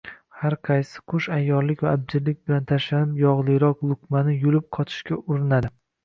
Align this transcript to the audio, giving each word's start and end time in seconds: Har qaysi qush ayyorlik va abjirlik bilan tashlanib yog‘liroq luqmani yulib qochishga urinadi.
Har 0.41 0.53
qaysi 0.67 1.01
qush 1.11 1.25
ayyorlik 1.33 1.83
va 1.87 1.91
abjirlik 1.97 2.39
bilan 2.49 2.65
tashlanib 2.71 3.19
yog‘liroq 3.23 3.83
luqmani 3.91 4.35
yulib 4.45 4.65
qochishga 4.79 5.19
urinadi. 5.21 5.71